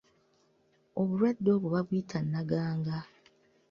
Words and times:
Obulwadde 0.99 1.49
obwo 1.55 1.77
buyitibwa 1.87 2.19
naganga. 2.31 2.97